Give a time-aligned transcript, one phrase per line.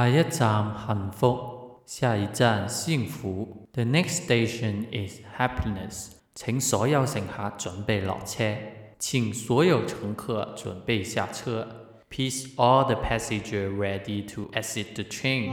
[0.00, 3.68] 下一站幸福，下一站幸福。
[3.74, 6.12] The next station is happiness。
[6.34, 8.56] 请所有乘客准备落车，
[8.98, 11.68] 请所有乘客准备下车。
[12.08, 15.52] Please all the passengers ready to exit the train。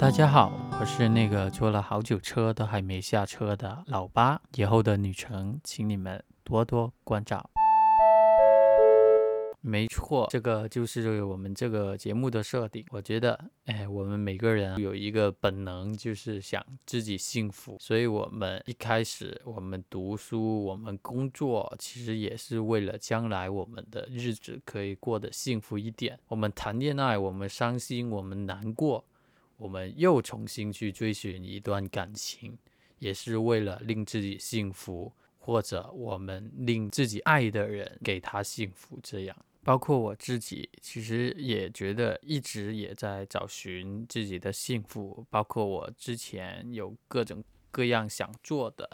[0.00, 0.50] 大家好，
[0.80, 4.40] 我是那个坐了好久车都还没下车的老八。
[4.56, 7.48] 以后的旅程，请你们多多关照。
[9.68, 12.86] 没错，这个就是我们这个节目的设定。
[12.90, 17.76] 我觉得，哎，我们每个人有一个本能，就是想自己幸福。
[17.80, 26.16] 所以，我们一开始，我们读书，我们工作，其实也是为了将来我们的日子可以过得幸福一点。
[26.28, 29.04] 我们谈恋爱，我们伤心，我们难过，
[29.56, 32.56] 我们又重新去追寻一段感情，
[33.00, 39.36] 也是为了令自己幸福，或者我们令自己爱的人给他幸福，这样。
[39.66, 45.26] 包括我自己，其实也觉得一直也在找寻自己的幸福。
[45.28, 48.88] 包括我之前有各种各样想做的，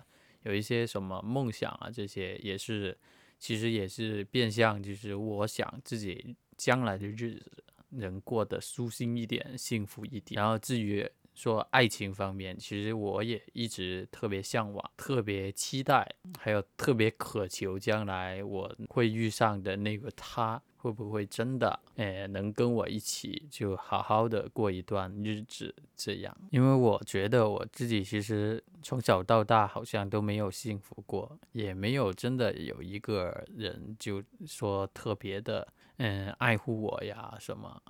[0.45, 2.97] 有一些什么梦想啊，这些也是，
[3.39, 10.41] 其实也是变相，就是我想自己将来的日子能过得舒心一点、幸福一点。
[10.41, 16.07] 然后至于说爱情方面，其实我也一直特别向往、特别期待，
[16.39, 26.37] 还有特别渴求将来我会遇上的那个他，会不会真的，诶，能跟我一起就好好的过一段日子这样？
[26.51, 35.67] 因为我觉得我自己其实从小到大好像都没有幸福过，也没有真的有一个人就说特别的，
[35.97, 37.81] 嗯，爱护我呀什么。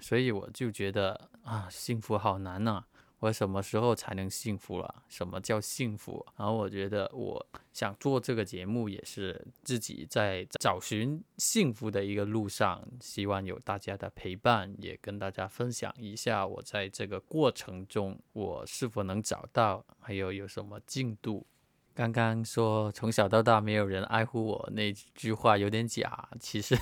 [0.00, 2.84] 所以我就觉得啊，幸福好难呐！
[3.20, 5.02] 我什么时候才能幸福了？
[5.08, 6.26] 什么叫幸福？
[6.38, 21.46] 然后我觉得我想做这个节目，也是自己在找寻幸福的一个路上，希望有大家的陪伴，也跟大家分享一下我在这个过程中我是否能找到，还有有什么进度。
[22.00, 26.74] 刚刚说从小到大没有人爱护我那句话有点假，其实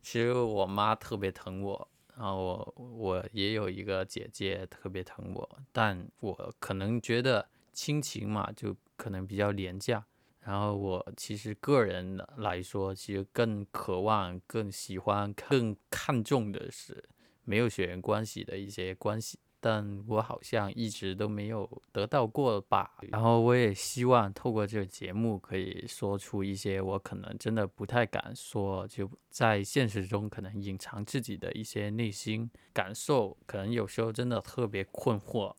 [0.00, 1.88] 其实我妈特别疼我。
[2.16, 10.06] 然后我我也有一个姐姐特别疼我，但我可能觉得亲情嘛，就可能比较廉价。
[10.38, 17.02] 然后我其实个人来说，其实更渴望、更喜欢、更看重的是
[17.42, 19.40] 没有血缘关系的一些关系。
[19.68, 22.92] 但我好像一直都没有得到过吧。
[23.08, 33.36] 然后我也希望透过这个节目，可以说出一些我可能真的不太敢说，就在现实中可能隐藏自己的一些内心感受。
[33.44, 35.52] 可能有时候真的特别困惑，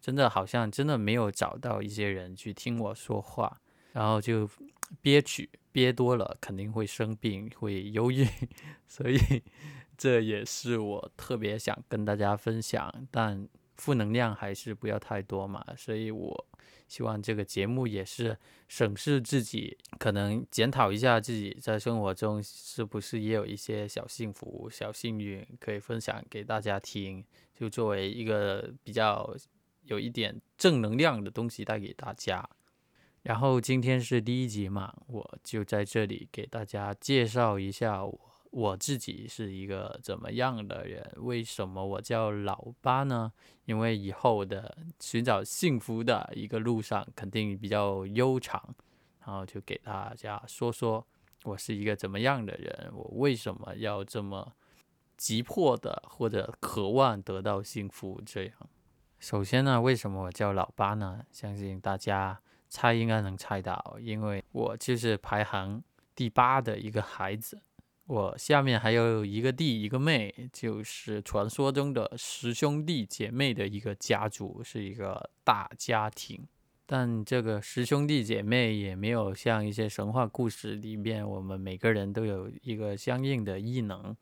[0.00, 3.60] 真的好像真的没有找到一些人去听我说话，
[3.92, 4.50] 然后就
[5.00, 8.26] 憋屈，憋多了肯定会生病，会忧郁，
[8.88, 9.16] 所以。
[10.02, 15.64] 这也是我特别想跟大家分享，但负能量还是不要太多嘛。
[15.76, 16.48] 所以我
[16.88, 18.36] 希望这个节目也是
[18.66, 27.24] 审视自己，可能检讨一下自己在生活中是不是也有一些小幸福、小幸运可以分享给大家听，
[27.54, 29.32] 就作为一个比较
[29.84, 32.44] 有一点正能量的东西带给大家。
[33.22, 38.31] 然后今天是第一集嘛，我就在这里给大家介绍一下我。
[38.52, 41.10] 我自己是一个怎么样的人？
[41.16, 43.32] 为什么我叫老八呢？
[43.64, 48.62] 因为以后的寻找幸福的一个路上肯定比较悠长，
[49.24, 51.06] 然后就给大家说说
[51.44, 54.52] 我是一个怎么样的人，我为什么要这么
[55.16, 58.20] 急迫的或者渴望得到幸福？
[58.26, 58.54] 这样，
[59.18, 61.24] 首先呢，为什么我叫老八呢？
[61.32, 62.38] 相信大家
[62.68, 65.82] 猜应该能猜到，因为我就是排行
[66.14, 67.62] 第八的一个孩子。
[68.06, 76.46] 我下面还有一个弟一个妹，就是传说中的十兄弟姐妹的一个家族，是一个大家庭。
[76.84, 84.14] 但这个十兄弟姐妹也没有像一些神话故事里面，我们每个人都有一个相应的异能。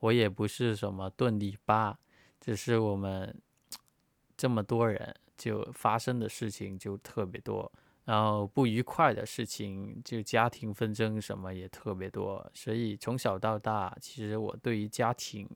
[0.00, 1.98] 我也不是什么遁地八，
[2.40, 3.40] 只是我们
[4.36, 7.70] 这么多人，就发生的事情就特别多。
[8.04, 15.48] 然后不愉快的事情，就家庭纷争什么也特别多，所以从小到大，其实我对于家庭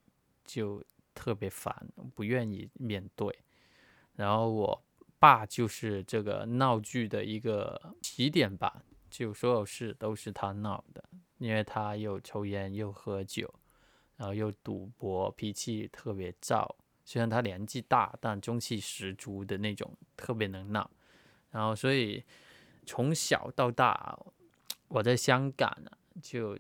[0.44, 0.82] 就
[1.14, 1.74] 特别烦，
[2.14, 3.36] 不愿意面对。
[4.14, 4.84] 然后我
[5.18, 11.02] 爸就是这个闹剧的一个起点吧，就所有事都是他闹的，
[11.38, 13.52] 因为他又抽烟又喝酒，
[14.16, 16.76] 然后又赌博，脾气特别躁。
[17.04, 20.88] 虽然他年纪大，但中气十足的那种，特别能闹。
[21.54, 22.22] 然后所以。
[22.86, 24.14] 从小到大，
[24.88, 25.74] 我在香港
[26.20, 26.54] 就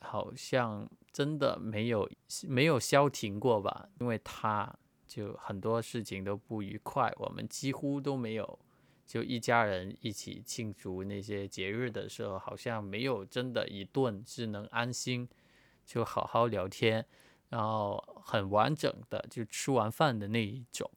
[0.00, 2.10] 好像真的没有
[2.48, 8.58] 没有消停过吧，因为他就很多事情都不愉快，我们几乎都没有
[9.06, 15.28] 就一家人一起庆祝那些节日的时候，好像没有真的一顿是能安心
[15.86, 17.06] 就好好聊天，
[17.50, 20.90] 然后很完整的就吃完饭的那一种。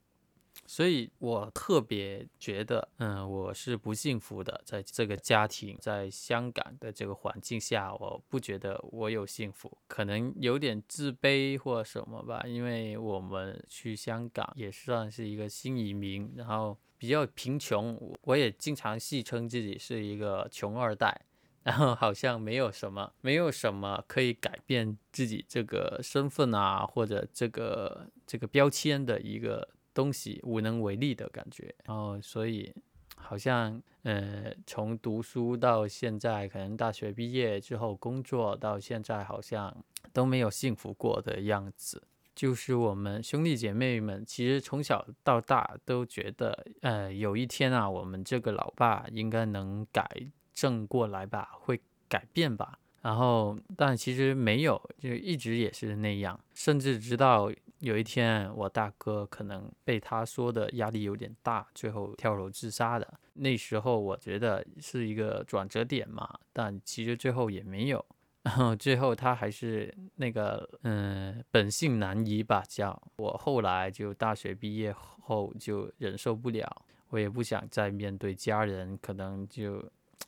[0.64, 12.42] 所以我特别觉得，嗯，我是不幸福的，在这个家庭，在香港的这个环境下，我不觉得我有幸福，可能有点自卑或什么吧。
[12.46, 21.26] 因为我们去香港也算是一个新移民，然后比较贫穷，我也经常戏称自己是一个穷二代，
[21.64, 29.68] 然后好像没有什么，没有什么可以改变自己这个身份啊，或者这个这个标签的一个。
[29.94, 32.74] 东西无能为力的感觉，然后所以
[33.16, 42.02] 好像呃，从读书到现在，可能大学毕业之后工作到现在，好像都没有幸福过的样子。
[42.34, 50.08] 就是我们兄弟姐妹们，其实从小到大都觉得，呃，有一天啊，我们这个老爸应该能改
[50.54, 52.78] 正过来吧，会改变吧。
[53.02, 57.52] 然后，但其实没有，就一直也是那样，甚至直到。
[57.82, 63.14] 有一天，我大哥可能被他说的压力有点大，最后跳楼自杀的。
[63.32, 68.04] 那时候我觉得是一个转折点嘛，但其实最后也没有。
[68.44, 79.78] 然后最后他还是那个，嗯，本性难移吧，叫我后来就大学毕业后就忍受不了，我也不想再面对家人，可能就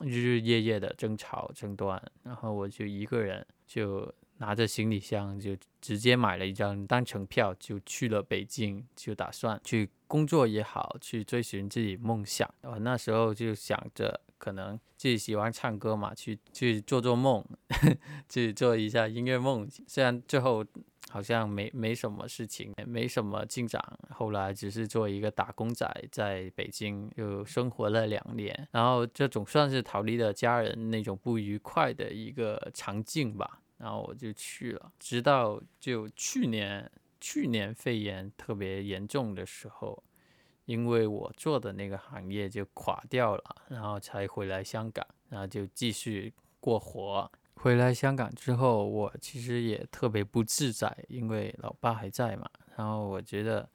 [0.01, 4.12] 日日夜夜的争吵争端，然后我就一个人就。
[4.38, 12.52] 拿着行李箱就直接买了一张单程票，就去了北京，就打算去工作也好，去追寻自己梦想。
[12.62, 17.44] 我那时候就想着，可能自己喜欢唱歌嘛，去去做做梦，
[18.28, 19.69] 去做一下音乐梦。
[19.86, 20.64] 虽然最后
[21.10, 23.81] 好像没没什么事情，没什么进展。
[24.10, 33.60] 后来只是做一个打工仔，在北京就生活了两年，然后这总算是逃离了家人那种不愉快的一个场景吧。
[33.76, 36.91] 然后我就去了，直到就去年，
[37.21, 40.03] 去年肺炎特别严重的时候，
[40.65, 47.31] 因为我做的那个行业就垮掉了，然后才回来香港，然后就继续过活。
[47.56, 52.49] 回来香港之后，我其实也特别不自在，因为老爸还在嘛。
[52.77, 53.69] 然后我觉得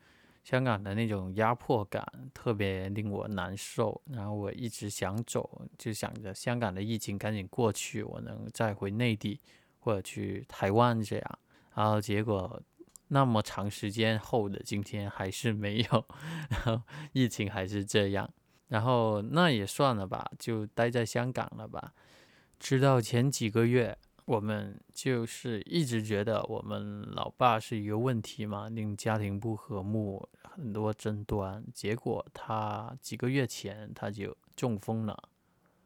[0.44, 2.04] 香港的那种压迫感
[2.34, 9.40] 特别令我难受，然后我一直想走，就想着香港的疫情赶紧过去，我能再回内地。
[9.80, 11.40] 或者去台湾这样，
[11.74, 12.62] 然后结果
[13.08, 16.06] 那么长时间后的今天还是没有，
[16.50, 16.82] 然后
[17.14, 18.32] 疫情还是这样，
[18.68, 21.94] 然后那也算了吧，就待在香港了吧。
[22.60, 31.64] 直到前几个月，我们就是一直觉得我们老爸是一个问题嘛，令家庭不和睦，很多争端。
[31.74, 35.30] 结果他几个月前他就中风了，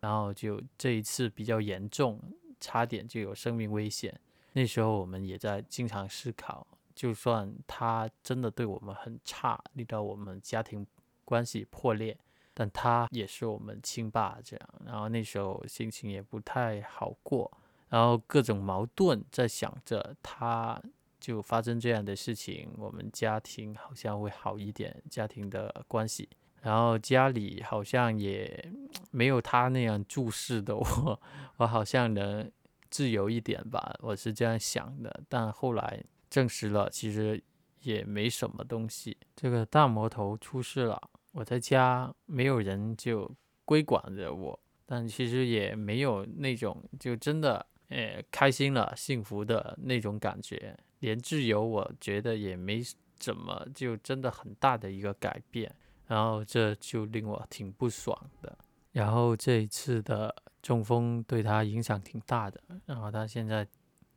[0.02, 2.20] 然后就这一次比较严重。
[2.64, 4.18] 差点就有生命危险。
[4.54, 6.66] 那时候我们也在经常思考，
[6.96, 10.88] 就算他真的对我们很差，令到我们家庭
[11.26, 12.18] 关系破裂，
[12.54, 14.70] 但他也是我们亲爸这样。
[14.86, 17.52] 然后那时候心情也不太好过，
[17.90, 20.82] 然后各种矛盾，在想着他
[21.20, 26.30] 就发生这样的事情，我们家庭好像会好一点，家庭的关系。
[26.62, 28.72] 然后家里好像也
[29.12, 31.20] 没有他那样注视的我，
[31.58, 32.50] 我好像能
[32.94, 35.24] 自由一点吧，我是这样想的。
[35.28, 37.44] 但后来证实了，其实
[37.82, 39.18] 也没什么东西。
[39.36, 43.36] 这个大魔头出事了，我在家没有人就
[43.66, 50.78] 归管着我，但其实也没有那种就真的诶开心了、幸福的那种感觉。
[51.00, 52.84] 连自由，我觉得也没
[53.18, 55.74] 怎么就真的很大的一个改变。
[56.06, 58.56] 然后这就令我挺不爽的。
[58.94, 62.62] 然后这一次的中风对他影响挺大的。
[62.86, 63.68] 然后他现在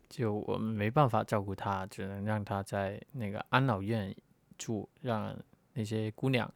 [0.09, 4.15] 就我们没办法照顾他，只能让他在那个安老院
[4.57, 5.37] 住，让
[5.73, 6.49] 那些姑娘、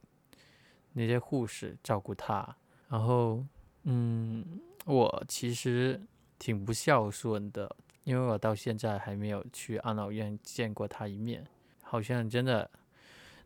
[0.92, 2.56] 那些护士照顾他。
[2.88, 3.44] 然后，
[3.82, 4.44] 嗯，
[4.84, 6.00] 我其实
[6.38, 7.74] 挺不孝顺的，
[8.04, 11.44] 因为我到现在还没有去安老院见过他一面，
[11.82, 12.70] 好像真的。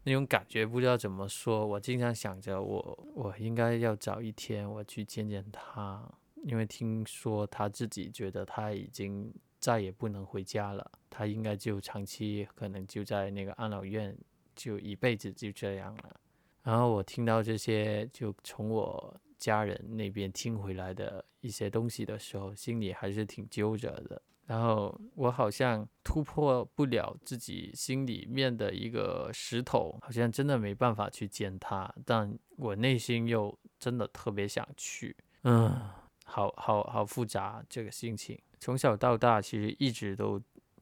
[0.05, 6.07] 那种感觉不知道怎么说，我经常想着我我应该要找一天我去见见他，
[6.45, 14.15] 因为听说他自己觉得他已经再也不能回家了，他应该就长期可能就在那个安老院，
[14.55, 16.21] 就一辈子就这样了。
[16.63, 24.21] 然后我听到这些，就从我家人那边听回来的一些东西的时候，心里还是挺揪着的。
[24.47, 35.17] 然后我好像突破不了自己心里面的一个石头，好像真的没办法去见他，但我内心又真的特别想去。
[35.45, 35.91] 嗯，
[36.25, 38.39] 好好好复杂这个心情。
[38.61, 40.41] 从小到大，其实一直都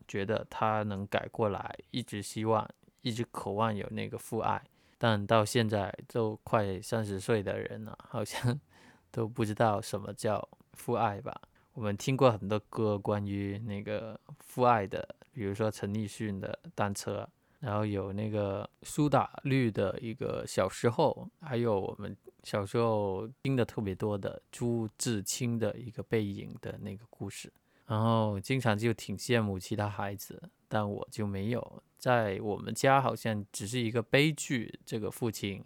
[0.08, 2.68] 觉得他能改过来，一直希望，
[3.02, 4.60] 一直渴望有那个父爱。
[4.98, 8.60] 但到现在都快三十岁的人了，好像
[9.10, 11.40] 都不知道什么叫父爱吧。
[11.74, 17.22] 我们听过很多歌关于那个父爱的，比如说陈奕迅的《单车》，
[17.60, 27.50] 然后有那个苏打绿的一个小时候，还有我们小时候听的特别多的朱自清的一个背影的那个故事，
[27.86, 35.64] 然后经常就挺羡慕其他孩子，但我就没有，在我们家好像只是一个悲剧，这个父亲，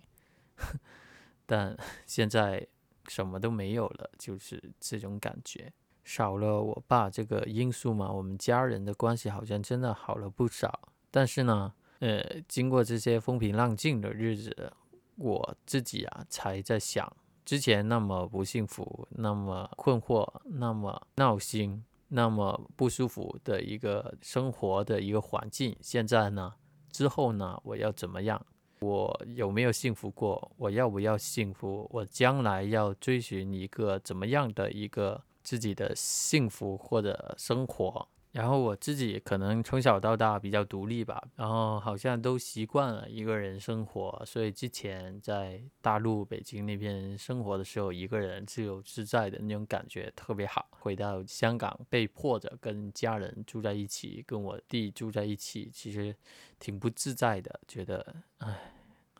[1.44, 2.64] 但现在
[3.08, 5.72] 什么都没有了，就是这种感觉。
[6.06, 10.88] 少了我爸这个因素嘛，我们家人的关系好像真的好了不少。
[11.10, 14.72] 但是呢，呃，经过这些风平浪静的日子，
[15.16, 17.12] 我自己啊才在想，
[17.44, 26.54] 之前那么不幸福、那么困惑、那么闹心、那么不舒服的一个生活的一个环境，现在呢，
[26.92, 28.40] 之后呢，我要怎么样？
[28.78, 30.52] 我有没有幸福过？
[30.56, 31.88] 我要不要幸福？
[31.92, 35.20] 我将来要追寻一个怎么样的一个？
[35.46, 50.66] 自己的幸福或者生活，然后我自己可能从小到大比较独立吧，然后好像都习惯了一个人生活，所以之前在大陆北京那边生活的时候，一个人自由自在的那种感觉特别好。
[50.70, 56.12] 回到香港，被迫着跟家人住在一起，跟我弟住在一起，其实
[56.58, 58.04] 挺不自在的，觉得
[58.38, 58.72] 唉，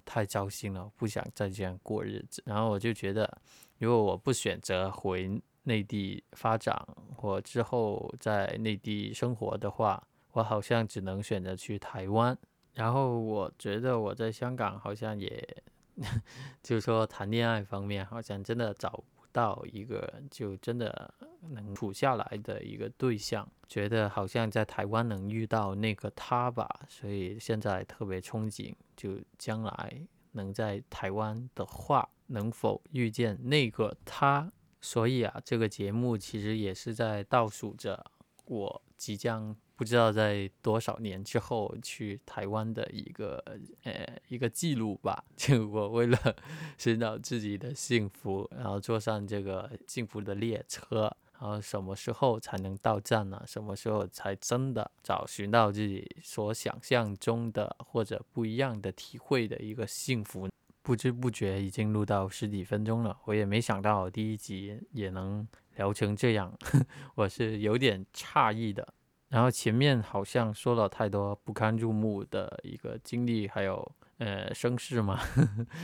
[0.04, 2.42] 太糟心了，不想再这样过日子。
[2.44, 3.38] 然后我就觉得，
[3.78, 5.40] 如果我不选择回。
[5.66, 6.74] 内地发展
[7.16, 10.00] 或之后在内地生活的话，
[10.32, 12.36] 我好像只能选择去台湾。
[12.72, 15.62] 然后我觉得我在香港好像也，
[16.62, 21.12] 就是说谈恋爱方面好像真的找不到一个就真的
[21.50, 23.48] 能处下来的一个对象。
[23.66, 34.52] 觉得好像在台湾能遇到那个他吧，所以现在特别憧憬，就将来能在台湾的话，能否遇见那个他。
[34.80, 38.04] 所以啊，这个节目其实也是在倒数着
[38.46, 43.42] 我即将不知道在多少年之后去台湾的一个
[43.82, 45.24] 呃一个记录吧。
[45.36, 46.18] 就我为了
[46.78, 53.42] 寻找自己的幸福，然后坐上这个幸福的列车，然后什么时候才能到站呢？
[53.46, 60.48] 什么时候才真的找寻到自己所想象中的或者不一样的体会的一个幸福？
[60.86, 66.56] 不知不觉已经录到十几分钟了，我也没想到第一集也能聊成这样，
[67.16, 68.86] 我是有点诧异的。
[69.28, 75.18] 然后前面好像说了太多不堪入目的一个经历，还有呃声势嘛，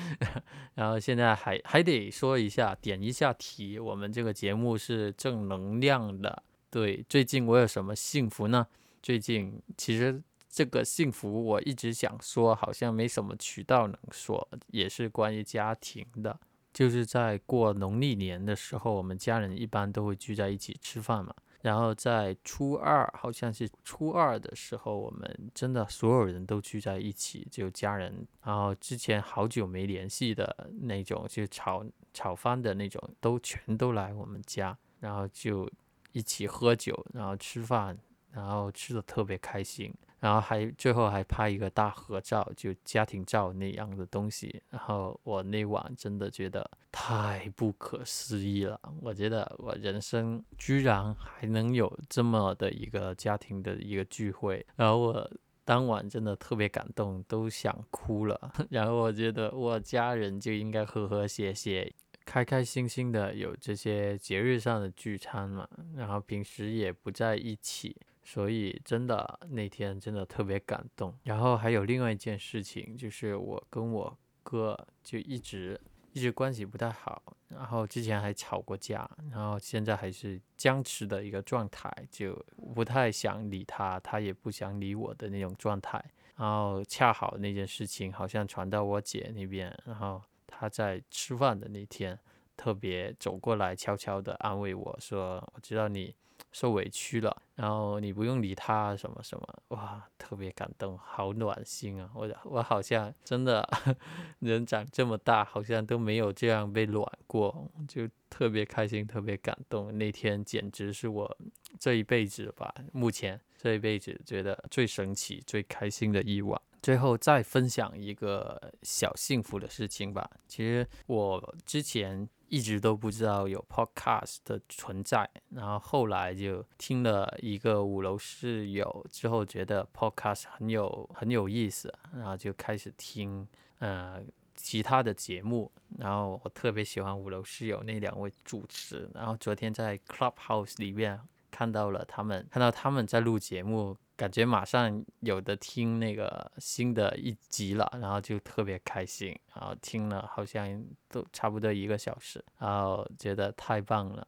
[0.75, 6.45] 然后现在还还得说一下，点一下题，我们这个节目是正能量的。
[6.71, 8.69] 对，最近我有什么幸福呢？
[9.03, 10.23] 最近其实。
[10.53, 16.39] 这个幸福，我一直想说，好像没什么渠道能说，也是关于家庭的。
[16.75, 21.35] 就是在过农历年的时候，我们家人一般都会聚在一起吃饭嘛。
[21.63, 28.27] 然后在初二，好像是初二的时候，我们真的所有人都聚在一起，就家人。
[28.45, 31.83] 然后之前好久没联系的那种，就炒
[32.13, 35.67] 炒饭的那种，都全都来我们家，然后就
[36.13, 37.97] 一起喝酒，然后吃饭，
[38.33, 39.95] 然后吃的特别开心。
[40.23, 44.63] 然后还最后还拍一个大合照，就家庭照那样的东西。
[44.71, 54.65] 然后我那晚真的觉得太不可思议了，我觉得我人生居然还能有这么的一个家庭的一个聚会。
[54.77, 55.31] 然后我
[55.65, 58.53] 当晚真的特别感动，都想哭了。
[58.71, 61.93] 然后我觉得我家人就应该和和谐谐、
[62.25, 65.69] 开开心心的有这些节日上的聚餐嘛。
[65.97, 67.97] 然后平时也不在一起。
[68.25, 75.81] 所以真的那天真的特别感动，然后还有另外一件事情，就是我跟我哥就一直
[76.13, 82.35] 一直关系不太好，然后之前还吵过架，然后现在还是僵持的一个状态，就
[82.75, 86.03] 不太想理他，他也不想理我的那种状态。
[86.37, 92.19] 然后恰好那件事情好像传到我姐那边，然后她在吃饭的那天
[92.57, 96.15] 特别走过来，悄悄的安慰我说：“我知道你。”
[96.53, 102.11] 受委屈了，然后你不用理他什么什么，哇，特别感动，好暖心啊！
[102.15, 103.67] 我我好像真的
[104.41, 109.97] 人长这么大，好像都没有这样被暖过，就特别开心，特别感动。
[109.97, 111.37] 那天简直是我
[111.81, 116.61] 这一辈子吧，目前这一辈子觉得最神奇、最开心的一晚。
[116.83, 120.29] 最后再分享一个小幸福的事情吧。
[120.49, 134.23] 其实我之前一直都不知道有 podcast 的存在，然后后来就听了一个五楼室友之后，觉得 podcast 很有很有意思，然后就开始听呃
[134.55, 135.73] 其他的节目。
[135.97, 139.09] 然后我特别喜欢五楼室友那两位主持。
[139.15, 141.19] 然后昨天在 Clubhouse 里面
[141.51, 143.97] 看到了他们，看到他们在录节目。
[144.23, 154.25] 感觉马上有的听那个新的一集了，然后就特别开心，然后听了好像都差不多一个小时，然后觉得太棒了，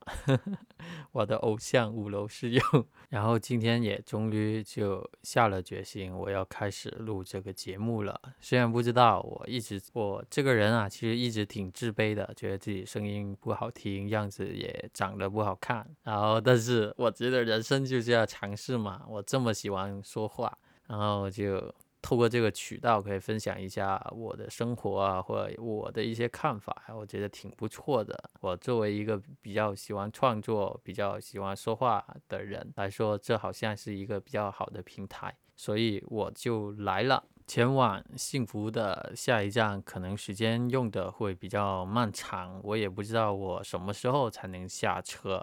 [1.12, 2.60] 我的偶像五楼室友。
[3.08, 8.20] 然后今天也终于就下了决心，我要开始录这个节目了。
[8.40, 15.88] 虽然不知道，我一直我这个人啊，其实一直挺自卑的，觉得自己声音不好听，样子也长得不好看。
[16.02, 19.83] 然后，但是我觉得人生就是要尝试嘛，我这么喜欢。
[20.02, 28.30] 说话，然后就透过这个渠道可以分享一下我的生活啊，或者我的一些看法，我觉得挺不错的。
[28.40, 37.24] 我作为一个比较喜欢创作、比较喜欢说话的人来说，这好像是一个比较好的平台，所以我就来了。
[37.46, 45.42] 前往幸福的下一站，可能时间用的会比较漫长，我也不知道我什么时候才能下车，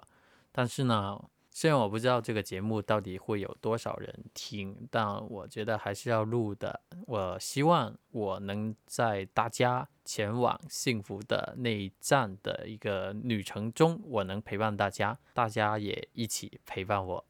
[0.52, 1.20] 但是呢。
[1.54, 6.82] 虽然我不知道这个节目到底会有多少人听，但我觉得还是要录的。
[7.06, 17.26] 我希望我能在大家前往幸福的那一站的一个旅程中，我能陪伴大家，大家也一起陪伴我，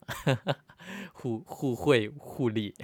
[1.14, 2.76] 互互惠互利。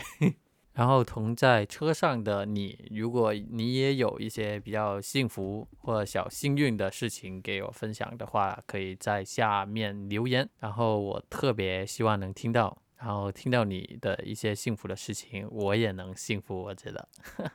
[0.77, 10.47] 然后同在车上的你，如果你也有一些比较幸福或小幸运的事情给我分享的话，可以在下面留言。
[10.59, 16.61] 然后我特别希望能听到，然后听到你的一些幸福的事情，我也能幸福。
[16.61, 17.09] 我觉得，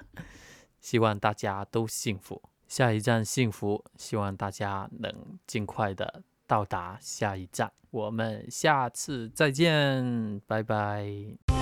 [0.80, 2.42] 希望大家都幸福。
[2.66, 7.70] 下一站幸福，希望大家能尽快的到达下一站。
[7.92, 11.61] 我们下次再见，拜拜。